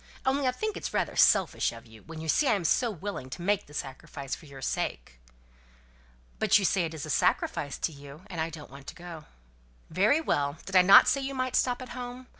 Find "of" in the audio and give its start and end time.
1.71-1.85